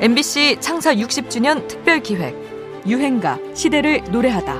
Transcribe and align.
MBC 0.00 0.56
창사 0.60 0.94
60주년 0.94 1.68
특별 1.68 2.00
기획 2.00 2.34
유행가 2.86 3.38
시대를 3.52 4.02
노래하다. 4.10 4.54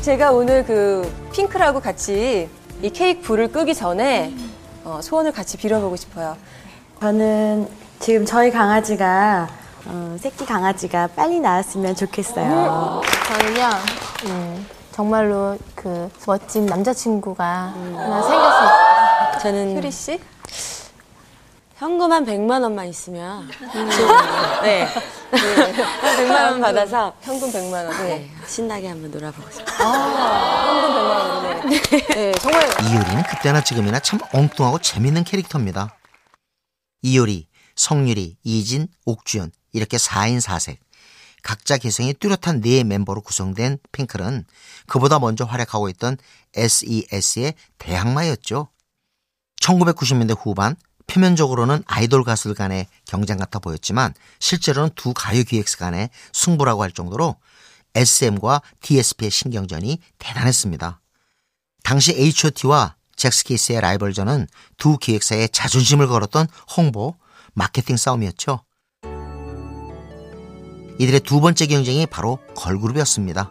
제가 0.00 0.32
오늘 0.32 0.64
그 0.64 1.08
핑크라고 1.32 1.78
같이 1.78 2.50
이 2.82 2.90
케이크 2.90 3.22
불을 3.22 3.52
끄기 3.52 3.72
전에 3.72 4.34
어, 4.82 4.98
소원을 5.00 5.30
같이 5.30 5.56
빌어보고 5.58 5.94
싶어요. 5.94 6.36
저는 6.98 7.68
지금 8.00 8.26
저희 8.26 8.50
강아지가 8.50 9.46
어, 9.86 10.16
새끼 10.18 10.44
강아지가 10.44 11.06
빨리 11.14 11.38
나왔으면 11.38 11.94
좋겠어요. 11.94 13.00
저는요, 13.28 13.68
음, 14.26 14.66
정말로 14.90 15.56
그 15.76 16.10
멋진 16.26 16.66
남자친구가 16.66 17.44
하나 17.44 18.22
생겼으면 18.22 19.38
저는 19.40 19.76
효리 19.76 19.92
씨? 19.92 20.18
현금 21.82 22.12
한 22.12 22.24
100만 22.24 22.62
원만 22.62 22.86
있으면 22.86 23.50
좋겠네요. 23.50 24.62
네. 24.62 24.84
한 24.84 26.16
100만 26.16 26.44
원 26.44 26.60
받아서 26.60 27.12
현금 27.22 27.50
100만 27.50 27.72
원. 27.72 27.90
네. 28.06 28.18
네, 28.18 28.30
신나게 28.46 28.86
한번 28.86 29.10
놀아보고 29.10 29.50
싶어요. 29.50 29.88
현금 29.88 30.90
100만 30.92 31.08
원. 31.10 31.68
네. 31.68 31.80
네, 31.90 32.32
정말 32.34 32.68
이효리는 32.84 33.22
그때나 33.24 33.64
지금이나 33.64 33.98
참 33.98 34.20
엉뚱하고 34.32 34.78
재밌는 34.78 35.24
캐릭터입니다. 35.24 35.98
이효리, 37.02 37.48
성유리, 37.74 38.36
이진, 38.44 38.86
옥주연 39.04 39.50
이렇게 39.72 39.96
4인 39.96 40.40
4색 40.40 40.76
각자 41.42 41.78
개성이 41.78 42.14
뚜렷한 42.14 42.60
네 42.60 42.84
멤버로 42.84 43.22
구성된 43.22 43.78
핑클은 43.90 44.44
그보다 44.86 45.18
먼저 45.18 45.44
활약하고 45.44 45.88
있던 45.88 46.16
SES의 46.54 47.54
대항마였죠. 47.78 48.68
1990년대 49.60 50.36
후반 50.38 50.76
표면적으로는 51.06 51.82
아이돌 51.86 52.24
가수들 52.24 52.54
간의 52.54 52.86
경쟁 53.04 53.36
같아 53.36 53.58
보였지만 53.58 54.14
실제로는 54.38 54.90
두 54.94 55.12
가요 55.14 55.42
기획사 55.44 55.78
간의 55.78 56.10
승부라고 56.32 56.82
할 56.82 56.92
정도로 56.92 57.36
SM과 57.94 58.62
DSP의 58.80 59.30
신경전이 59.30 59.98
대단했습니다. 60.18 61.00
당시 61.82 62.12
H.O.T와 62.12 62.96
잭스키스의 63.16 63.80
라이벌전은 63.80 64.48
두 64.78 64.96
기획사의 64.96 65.50
자존심을 65.50 66.08
걸었던 66.08 66.46
홍보, 66.76 67.16
마케팅 67.54 67.96
싸움이었죠. 67.96 68.64
이들의 70.98 71.20
두 71.20 71.40
번째 71.40 71.66
경쟁이 71.66 72.06
바로 72.06 72.38
걸그룹이었습니다. 72.56 73.50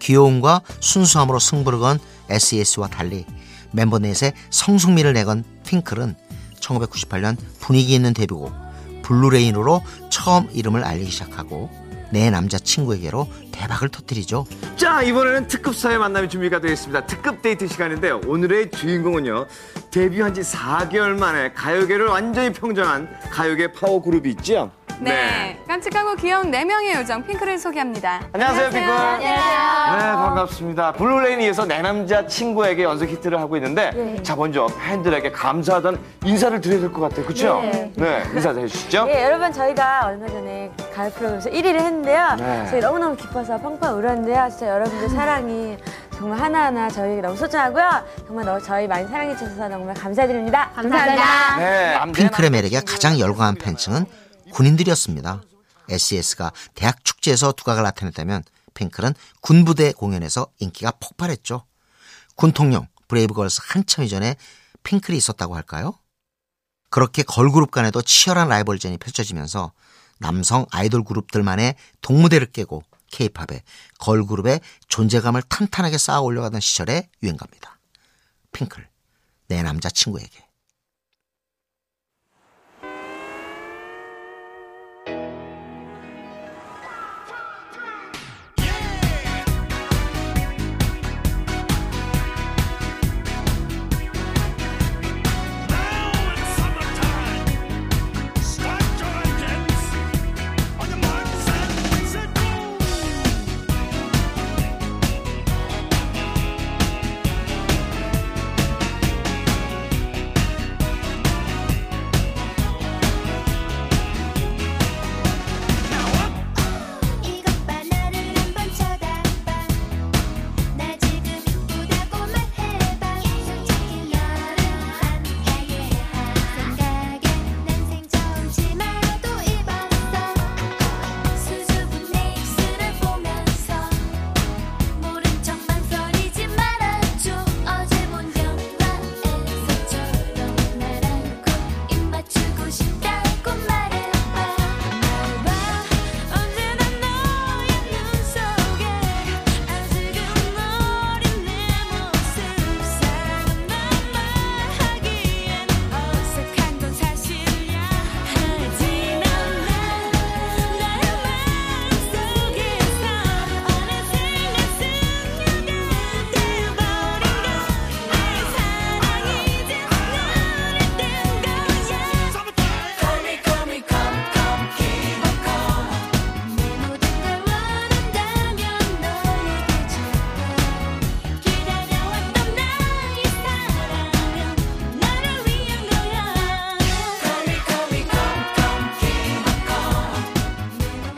귀여움과 0.00 0.62
순수함으로 0.80 1.38
승부를 1.38 1.78
건 1.78 1.98
SES와 2.28 2.88
달리 2.88 3.24
멤버 3.72 3.98
넷의 3.98 4.32
성숙미를 4.50 5.12
내건 5.12 5.44
핑클은 5.66 6.16
1998년 6.64 7.36
분위기 7.60 7.94
있는 7.94 8.14
데뷔곡 8.14 8.52
Blue 9.02 9.29
Rain으로 9.29 9.82
처음 10.10 10.48
이름을 10.52 10.84
알리기 10.84 11.10
시작하고 11.10 11.70
내 12.10 12.30
남자친구에게로 12.30 13.26
대박을 13.50 13.88
터뜨리죠. 13.88 14.46
자 14.76 15.02
이번에는 15.02 15.48
특급 15.48 15.72
스타와의 15.72 15.98
만남이 15.98 16.28
준비가 16.28 16.60
되어 16.60 16.72
있습니다. 16.72 17.06
특급 17.06 17.42
데이트 17.42 17.66
시간인데요. 17.66 18.20
오늘의 18.26 18.70
주인공은요. 18.70 19.46
데뷔한 19.90 20.34
지 20.34 20.42
4개월 20.42 21.18
만에 21.18 21.52
가요계를 21.52 22.06
완전히 22.06 22.52
평정한 22.52 23.08
가요계 23.30 23.72
파워 23.72 24.00
그룹이 24.00 24.30
있죠. 24.30 24.70
네. 25.00 25.58
깜찍하고 25.66 26.14
귀여운 26.16 26.50
네명의 26.50 26.94
요정 26.94 27.24
핑클을 27.26 27.58
소개합니다. 27.58 28.22
안녕하세요, 28.32 28.70
핑클. 28.70 28.90
안녕하세요. 28.90 29.96
네, 29.98 30.12
반갑습니다. 30.16 30.92
Blue 30.92 31.17
Rain에서 31.17 31.66
내 31.66 31.82
남자 31.82 32.26
친구에게 32.26 32.84
연속 32.84 33.08
히트를 33.08 33.38
하고 33.38 33.56
있는데 33.56 34.20
자 34.22 34.36
먼저 34.36 34.66
팬들에게 34.80 35.32
감사하다는 35.32 35.98
인사를 36.24 36.60
드려야 36.60 36.80
될 36.80 36.92
것 36.92 37.00
같아요. 37.02 37.24
그렇죠? 37.24 37.60
네. 37.96 38.22
인사 38.34 38.50
해 38.50 38.66
주시죠. 38.66 39.06
예, 39.10 39.24
여러분 39.24 39.52
저희가 39.52 40.02
얼마 40.06 40.26
전에 40.28 40.70
가요 40.94 41.10
프로그램에서 41.10 41.50
1위를 41.50 41.74
했는데요. 41.80 42.36
네. 42.38 42.66
저희 42.70 42.80
너무너무 42.80 43.16
기뻐서 43.16 43.58
펑펑 43.58 43.98
울었는데요. 43.98 44.48
진짜 44.50 44.68
여러분들 44.68 45.08
사랑이 45.10 45.76
정말 46.16 46.40
하나하나 46.40 46.88
저희에게 46.88 47.20
너무 47.20 47.36
소중하고요. 47.36 47.90
정말 48.26 48.44
너, 48.44 48.58
저희 48.60 48.86
많이 48.86 49.06
사랑해 49.08 49.36
주셔서 49.36 49.68
정말 49.68 49.94
감사드립니다. 49.94 50.70
감사합니다. 50.76 51.56
네. 51.58 51.98
핑클의 52.12 52.50
매력에 52.50 52.80
가장 52.86 53.18
열광한 53.18 53.56
팬층은 53.56 54.06
군인들이었습니다. 54.54 55.42
SES가 55.90 56.52
대학 56.74 57.04
축제에서 57.04 57.52
두각을 57.52 57.82
나타냈다면 57.82 58.44
핑클은 58.74 59.14
군부대 59.40 59.92
공연에서 59.92 60.46
인기가 60.60 60.92
폭발했죠. 60.92 61.66
군통령 62.36 62.86
브레이브걸스 63.08 63.60
한참 63.64 64.04
이전에 64.04 64.36
핑클이 64.84 65.18
있었다고 65.18 65.56
할까요? 65.56 65.98
그렇게 66.88 67.22
걸그룹 67.24 67.72
간에도 67.72 68.00
치열한 68.00 68.48
라이벌전이 68.48 68.98
펼쳐지면서 68.98 69.72
남성 70.18 70.66
아이돌 70.70 71.02
그룹들만의 71.02 71.74
독무대를 72.00 72.52
깨고 72.52 72.84
케이팝의 73.10 73.62
걸그룹의 73.98 74.60
존재감을 74.88 75.42
탄탄하게 75.42 75.98
쌓아 75.98 76.20
올려가던 76.20 76.60
시절의 76.60 77.08
유행가입니다. 77.22 77.78
핑클, 78.52 78.88
내 79.48 79.62
남자친구에게. 79.62 80.44